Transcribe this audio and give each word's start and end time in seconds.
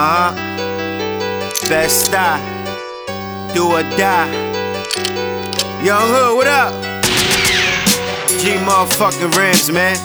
Uh 0.00 0.30
huh. 0.30 0.32
Best 1.68 2.12
die. 2.12 2.38
Do 3.52 3.64
or 3.72 3.82
die. 3.98 4.30
Young 5.82 6.06
Hood, 6.14 6.36
what 6.36 6.46
up? 6.46 6.72
G 8.38 8.54
motherfucking 8.62 9.34
Rams, 9.36 9.72
man. 9.72 9.96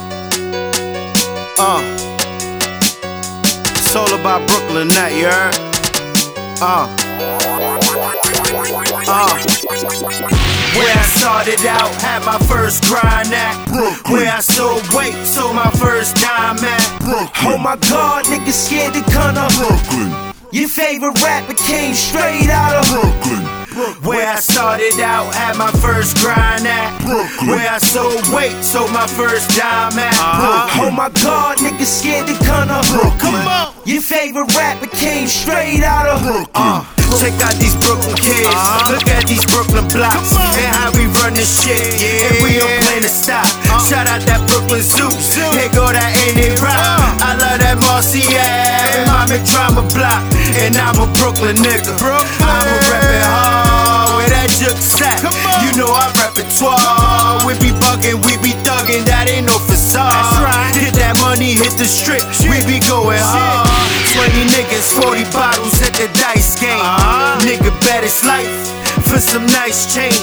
Uh. 1.59 1.84
All 3.95 4.20
about 4.20 4.48
Brooklyn, 4.48 4.88
that 4.88 5.11
you 5.14 5.27
heard? 5.29 5.54
Uh. 6.60 6.88
Uh. 9.07 10.52
Where 10.76 10.90
I 10.98 11.04
started 11.04 11.66
out, 11.68 11.92
had 12.02 12.26
my 12.26 12.38
first 12.50 12.84
grind 12.86 13.32
at. 13.34 13.55
Where 14.10 14.32
I 14.32 14.40
sold 14.40 14.82
weight, 14.94 15.14
sold 15.26 15.55
my 15.55 15.70
first 15.72 16.16
dime 16.16 16.58
at. 16.58 16.88
Oh 17.45 17.58
my 17.58 17.76
god, 17.77 18.26
niggas 18.26 18.54
scared 18.68 18.94
to 18.95 19.02
come 19.12 19.38
up. 19.38 19.52
Brooklyn, 19.54 20.09
Your 20.52 20.67
favorite 20.67 21.22
rapper 21.23 21.54
came 21.54 21.94
straight 21.94 22.50
out 22.50 22.73
of 22.73 22.86
Brooklyn, 22.90 23.44
Where 24.04 24.28
I 24.28 24.36
started 24.40 25.00
out, 25.00 25.34
had 25.34 25.58
my 25.58 25.72
first 25.78 26.17
grind 26.17 26.66
at. 26.66 27.02
Brooklyn. 27.05 27.50
Where 27.50 27.70
I 27.70 27.78
sold 27.78 28.26
weight, 28.34 28.58
sold 28.64 28.92
my 28.92 29.05
first 29.08 29.55
dime 29.58 29.98
at. 30.00 30.14
Oh 30.81 30.90
my 30.92 31.09
god, 31.09 31.58
niggas 31.59 31.86
scared 32.02 32.26
to 32.28 32.34
come 32.45 32.70
up. 32.70 32.86
Come 33.20 33.36
on. 33.36 33.73
Your 33.86 34.02
favorite 34.02 34.50
rapper 34.58 34.88
came 34.88 35.28
straight 35.28 35.84
out 35.84 36.08
of 36.08 36.50
Uh, 36.55 36.84
check 37.17 37.34
out 37.41 37.53
these 37.62 37.76
Brooklyn 37.77 38.16
kids. 38.17 38.48
Look 38.90 39.08
at 39.09 39.26
these 39.27 39.45
Brooklyn 39.45 39.88
blocks. 39.90 40.34
And 40.58 40.70
how 40.77 40.90
we 40.98 41.05
run 41.22 41.34
this 41.34 41.49
shit. 41.49 41.99
And 42.02 42.36
we 42.41 42.58
don't 42.58 42.73
plan 42.84 43.02
to 43.02 43.12
stop. 43.12 43.45
Shout 43.86 44.08
out 44.09 44.22
that 44.26 44.41
Brooklyn 44.48 44.81
Zoo. 44.81 45.09
Here 45.53 45.70
go 45.73 45.89
that 45.91 46.12
Ain't 46.26 46.39
it 46.39 46.62
Rock. 46.62 46.76
I 47.22 47.38
love 47.38 47.59
that 47.62 47.78
Marcy 47.86 48.23
and 48.34 49.06
my 49.09 49.25
McDrama 49.30 49.86
block. 49.94 50.22
And 50.59 50.78
I'm 50.78 50.97
a 51.02 51.08
Brooklyn 51.19 51.58
nigga. 51.59 51.94
I'm 51.97 52.66
a 52.67 52.78
reppin' 52.89 53.25
hard 53.25 53.94
where 54.17 54.30
that 54.30 54.50
juke 54.50 54.80
at. 55.03 55.19
You 55.64 55.75
know 55.78 55.91
our 55.91 56.11
repertoire. 56.19 57.44
We 57.45 57.53
be 57.59 57.72
bugging, 57.80 58.19
we 58.25 58.38
be 58.41 58.56
thugging. 58.64 59.03
That 59.06 59.30
ain't 59.30 59.47
no 59.47 59.58
facade. 59.59 60.14
Hit 60.75 60.94
that 61.00 61.17
money, 61.22 61.53
hit 61.53 61.75
the 61.78 61.88
strip. 61.88 62.23
We 62.47 62.59
be 62.67 62.80
going 62.84 63.22
hard. 63.22 63.69
20 64.14 64.45
niggas, 64.53 64.94
40 65.02 65.25
bottles 65.34 65.73
hit 65.80 65.94
the 65.97 66.08
dice 66.19 66.42
some 69.23 69.47
nice 69.55 69.88
change. 69.88 70.19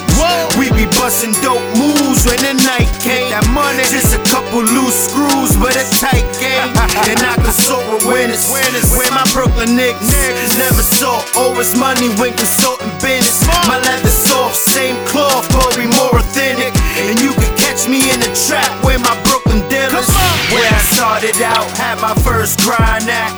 We 0.61 0.69
be 0.77 0.85
busting 1.01 1.33
dope 1.41 1.65
moves 1.81 2.29
when 2.29 2.37
the 2.45 2.53
night 2.69 2.91
came. 3.01 3.33
That 3.33 3.49
money, 3.57 3.81
just 3.89 4.13
a 4.13 4.21
couple 4.29 4.61
loose 4.61 5.09
screws, 5.09 5.57
but 5.57 5.73
a 5.73 5.85
tight 5.97 6.29
game. 6.37 6.69
and 7.09 7.21
I 7.25 7.35
consult 7.41 7.81
with 7.89 8.05
winners. 8.05 8.45
Where 8.93 9.09
my 9.17 9.25
Brooklyn 9.33 9.73
niggas 9.73 10.53
never 10.61 10.85
saw 10.85 11.25
always 11.33 11.73
money 11.81 12.13
when 12.21 12.37
consulting 12.37 12.93
business. 13.01 13.41
My 13.65 13.81
leather 13.81 14.13
soft, 14.13 14.61
same 14.61 15.01
cloth, 15.09 15.49
Corey 15.49 15.89
more 15.89 16.21
authentic. 16.21 16.77
And 17.01 17.17
you 17.25 17.33
can 17.33 17.53
catch 17.57 17.89
me 17.89 18.05
in 18.13 18.21
the 18.21 18.31
trap 18.37 18.69
where 18.85 19.01
my 19.01 19.17
Brooklyn 19.25 19.65
dealers. 19.73 20.13
Where 20.53 20.69
I 20.69 20.83
started 20.93 21.41
out, 21.41 21.65
had 21.81 21.97
my 22.05 22.13
first 22.21 22.61
grind 22.61 23.09
at. 23.09 23.33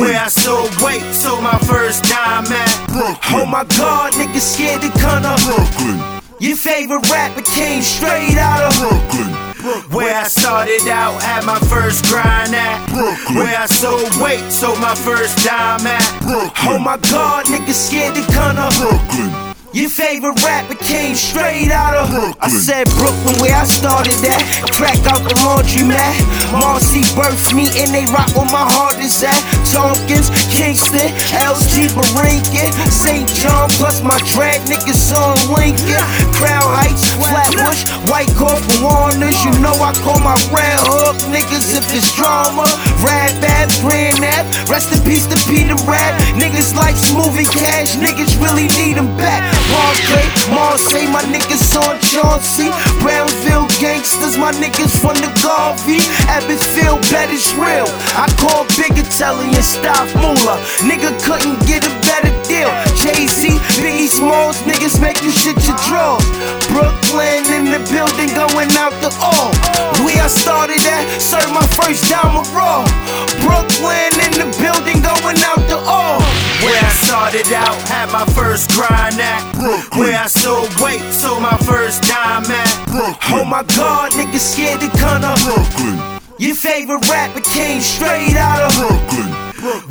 Where 0.00 0.16
I 0.16 0.28
sold 0.32 0.72
weight, 0.80 1.04
sold 1.12 1.42
my 1.44 1.58
first 1.68 2.08
dime 2.08 2.48
at. 2.48 2.72
Oh 3.34 3.44
my 3.44 3.64
god, 3.76 3.91
Brooklyn, 5.92 6.22
Your 6.40 6.56
favorite 6.56 7.08
rapper 7.10 7.42
came 7.42 7.82
straight 7.82 8.36
out 8.38 8.72
of 8.72 8.78
Brooklyn, 8.80 9.32
Where 9.90 10.16
I 10.16 10.24
started 10.24 10.88
out, 10.88 11.22
had 11.22 11.44
my 11.44 11.58
first 11.60 12.04
grind 12.06 12.54
at. 12.54 12.90
Where 13.34 13.56
I 13.56 13.66
sold 13.66 14.10
weight, 14.20 14.50
sold 14.50 14.80
my 14.80 14.94
first 14.94 15.44
dime 15.44 15.86
at. 15.86 16.02
Oh 16.66 16.78
my 16.78 16.96
god, 16.96 17.46
niggas 17.46 17.88
scared 17.88 18.14
to 18.14 18.22
come 18.32 18.56
up. 18.56 18.74
Brooklyn, 18.76 19.51
Your 19.72 19.88
favorite 19.88 20.36
rapper 20.44 20.76
came 20.76 21.16
straight 21.16 21.72
out 21.72 21.96
of 21.96 22.12
Brooklyn. 22.12 22.36
I 22.44 22.48
said 22.52 22.84
Brooklyn 22.92 23.40
where 23.40 23.56
I 23.56 23.64
started 23.64 24.20
at. 24.20 24.44
Crack 24.68 25.00
out 25.08 25.24
the 25.24 25.32
laundry 25.48 25.88
mat. 25.88 26.12
Marcy 26.52 27.00
birthed 27.16 27.56
me 27.56 27.72
and 27.80 27.88
they 27.88 28.04
rock 28.12 28.28
where 28.36 28.52
my 28.52 28.68
heart 28.68 29.00
is 29.00 29.24
at. 29.24 29.40
Tompkins, 29.64 30.28
Kingston, 30.52 31.08
LG, 31.32 31.88
Berinkin, 31.96 32.68
St. 32.92 33.24
John, 33.32 33.72
plus 33.80 34.04
my 34.04 34.20
drag 34.36 34.60
niggas 34.68 35.08
on 35.16 35.40
Lincoln. 35.56 36.04
Crown 36.36 36.68
Heights, 36.68 37.08
White 38.10 38.30
Court 38.36 38.60
for 38.60 38.78
Warners. 38.84 39.38
You 39.44 39.52
know 39.64 39.72
I 39.80 39.96
call 40.04 40.20
my 40.20 40.36
red 40.52 40.78
hook 40.84 41.16
niggas 41.32 41.72
if 41.72 41.88
it's 41.96 42.12
drama. 42.12 42.68
Rad 43.00 43.32
Bad, 43.40 43.72
Grand 43.80 44.20
Ave. 44.20 44.48
Rest 44.68 44.92
in 44.92 45.00
peace 45.08 45.24
to 45.32 45.38
Peter 45.48 45.76
Rad. 45.88 46.12
Niggas 46.36 46.76
like 46.76 46.96
moving 47.16 47.48
cash, 47.48 47.96
niggas 47.96 48.36
really 48.42 48.68
need 48.76 49.00
them 49.00 49.08
back. 49.16 49.40
Marseille, 49.72 50.28
Marseille, 50.52 51.08
my 51.08 51.24
niggas 51.32 51.72
on 51.80 51.96
Chauncey. 52.04 52.68
Brownsville 53.00 53.71
gangsters, 53.82 54.38
my 54.38 54.52
niggas 54.62 54.94
from 54.94 55.18
the 55.18 55.26
Garvey. 55.42 55.98
Abbotsfield, 56.30 57.02
bet 57.10 57.34
it's 57.34 57.50
real. 57.58 57.90
I 58.14 58.30
call 58.38 58.62
Big 58.78 58.94
Italian 58.94 59.58
stop 59.58 60.06
moolah. 60.22 60.62
Nigga 60.86 61.10
couldn't 61.26 61.58
get 61.66 61.82
a 61.82 61.90
better 62.06 62.30
deal. 62.46 62.70
Jay 62.94 63.26
Z, 63.26 63.58
Biggie 63.82 64.06
Smalls, 64.06 64.62
niggas 64.62 65.02
make 65.02 65.18
you 65.26 65.34
shit 65.34 65.58
your 65.66 65.74
drawers. 65.90 66.22
Brooklyn 66.70 67.42
in 67.50 67.74
the 67.74 67.82
building, 67.90 68.30
going 68.38 68.70
out 68.78 68.94
the 69.02 69.10
all. 69.18 69.50
Where 70.06 70.22
I 70.22 70.30
started 70.30 70.78
at, 70.86 71.02
served 71.18 71.50
my 71.50 71.66
first 71.74 72.06
time 72.06 72.38
of 72.38 72.46
raw. 72.54 72.86
Started 77.22 77.52
out, 77.52 77.78
had 77.86 78.10
my 78.10 78.26
first 78.34 78.68
grind 78.72 79.14
at. 79.20 79.42
Where 79.96 80.18
I 80.18 80.26
sold 80.26 80.68
weight, 80.80 81.02
sold 81.12 81.40
my 81.40 81.56
first 81.58 82.02
dime 82.02 82.50
at. 82.50 82.74
Oh 83.30 83.44
my 83.44 83.62
god, 83.62 84.10
niggas 84.12 84.40
scared 84.40 84.80
to 84.80 84.90
come 84.98 85.22
up. 85.22 85.38
Brooklyn, 85.44 86.02
Your 86.38 86.56
favorite 86.56 87.08
rapper 87.08 87.40
came 87.42 87.80
straight 87.80 88.34
out 88.34 88.66
of 88.66 88.74
Brooklyn, 88.74 89.30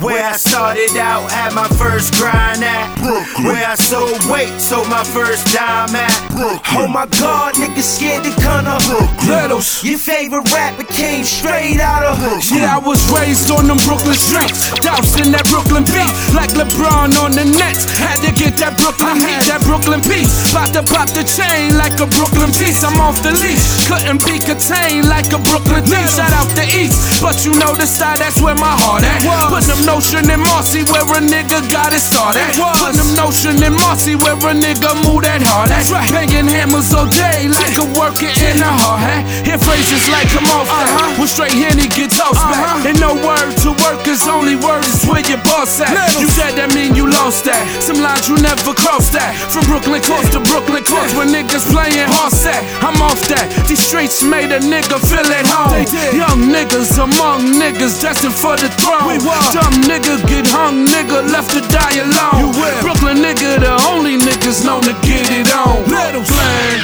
Where 0.04 0.22
I 0.22 0.36
started 0.36 0.94
out, 0.98 1.30
had 1.30 1.54
my 1.54 1.68
first 1.68 2.12
grind 2.20 2.62
at. 2.62 2.98
Brooklyn. 3.00 3.46
Where 3.46 3.66
I 3.66 3.76
sold 3.76 4.20
weight, 4.28 4.60
sold 4.60 4.90
my 4.90 5.02
first 5.02 5.54
dime 5.54 5.96
at. 5.96 6.31
Oh 6.42 6.90
my 6.90 7.06
god, 7.06 7.54
niggas 7.54 7.86
scared 7.86 8.24
to 8.26 8.34
come 8.42 8.66
up. 8.66 8.82
Littlez. 9.30 9.84
Your 9.86 9.98
favorite 9.98 10.50
rapper 10.50 10.82
came 10.82 11.22
straight 11.22 11.78
out 11.78 12.02
of 12.02 12.18
Brooklyn. 12.18 12.58
Yeah, 12.58 12.76
I 12.76 12.78
was 12.82 12.98
raised 13.14 13.46
on 13.54 13.70
them 13.70 13.78
Brooklyn 13.86 14.18
streets. 14.18 14.74
Dousing 14.82 15.30
that 15.30 15.46
Brooklyn 15.46 15.86
beat. 15.86 16.10
Like 16.34 16.50
LeBron 16.58 17.14
on 17.22 17.38
the 17.38 17.46
Nets. 17.46 17.86
Had 17.94 18.18
to 18.26 18.34
get 18.34 18.58
that 18.58 18.74
Brooklyn 18.74 19.22
heat, 19.22 19.38
that 19.46 19.62
Brooklyn 19.62 20.02
peace. 20.02 20.50
About 20.50 20.74
to 20.74 20.82
pop 20.82 21.06
the 21.14 21.22
chain 21.22 21.78
like 21.78 21.94
a 22.02 22.10
Brooklyn 22.10 22.50
piece. 22.50 22.82
I'm 22.82 22.98
off 22.98 23.22
the 23.22 23.30
leash. 23.38 23.86
Couldn't 23.86 24.26
be 24.26 24.42
contained 24.42 25.06
like 25.06 25.30
a 25.30 25.38
Brooklyn 25.38 25.86
thief. 25.86 26.10
Shout 26.10 26.34
out 26.34 26.50
the 26.58 26.66
East. 26.66 27.22
But 27.22 27.46
you 27.46 27.54
know 27.54 27.78
the 27.78 27.86
side, 27.86 28.18
that's 28.18 28.42
where 28.42 28.58
my 28.58 28.74
heart 28.82 29.06
at. 29.06 29.22
Put 29.46 29.62
them 29.70 29.86
notion 29.86 30.26
in 30.26 30.42
Marcy 30.42 30.82
where 30.90 31.06
a 31.06 31.22
nigga 31.22 31.62
got 31.70 31.94
it 31.94 32.02
started. 32.02 32.50
Put 32.58 32.98
them 32.98 33.14
notion 33.14 33.62
in 33.62 33.78
Marcy 33.78 34.18
where 34.18 34.34
a 34.34 34.52
nigga 34.58 34.90
move 35.06 35.22
that 35.22 35.38
hard 35.38 35.70
at. 35.70 35.86
Banging 36.32 36.48
hammers 36.48 36.94
all 36.96 37.04
day 37.12 37.44
like 37.48 37.76
a 37.76 37.84
worker 37.92 38.32
in 38.40 38.56
a 38.56 38.72
hard 38.80 39.04
hat. 39.04 39.28
Hear 39.44 39.60
phrases 39.60 40.00
like 40.08 40.32
come 40.32 40.48
off 40.48 40.64
that. 40.64 41.20
With 41.20 41.28
straight 41.28 41.52
Henny 41.52 41.92
get 41.92 42.08
tossed 42.08 42.40
back. 42.48 42.88
And 42.88 42.96
no 42.96 43.12
word 43.20 43.52
to 43.60 43.76
workers, 43.84 44.24
only 44.24 44.56
word 44.56 44.80
is 44.88 45.04
where 45.04 45.20
your 45.28 45.44
boss 45.44 45.76
at. 45.84 45.92
You 46.16 46.28
said 46.32 46.56
that 46.56 46.72
mean 46.72 46.96
you 46.96 47.04
lost 47.04 47.44
that. 47.44 47.60
Some 47.84 48.00
lines 48.00 48.32
you 48.32 48.40
never 48.40 48.72
crossed 48.72 49.12
that. 49.12 49.36
From 49.52 49.68
Brooklyn 49.68 50.00
coast 50.00 50.32
to 50.32 50.40
Brooklyn 50.40 50.80
coast 50.88 51.12
where 51.20 51.28
niggas 51.28 51.68
playing 51.68 52.08
horse 52.08 52.48
at. 52.48 52.64
I'm 52.80 52.96
off 53.04 53.20
that. 53.28 53.52
These 53.68 53.84
streets 53.84 54.24
made 54.24 54.56
a 54.56 54.60
nigga 54.64 54.96
feel 55.04 55.28
at 55.28 55.44
home. 55.44 55.84
Young 56.16 56.48
niggas 56.48 56.96
among 56.96 57.60
niggas 57.60 58.00
destined 58.00 58.32
for 58.32 58.56
the 58.56 58.72
throne. 58.80 59.20
Dumb 59.52 59.84
nigga 59.84 60.16
get 60.24 60.48
hung, 60.48 60.88
nigga 60.88 61.28
left 61.28 61.52
to 61.52 61.60
die 61.68 62.00
alone. 62.00 62.56
Brooklyn 62.80 63.20
nigga, 63.20 63.60
the 63.60 63.76
only 63.92 64.16
niggas 64.16 64.64
known 64.64 64.80
to 64.88 64.96
get 65.04 65.28
it 65.28 65.52
on. 65.52 65.84
Plan. 66.20 66.80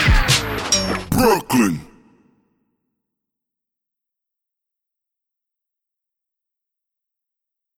Brooklyn. 1.10 1.87